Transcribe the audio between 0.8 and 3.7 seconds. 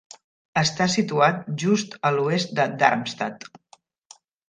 situat just a l'oest de Darmstadt.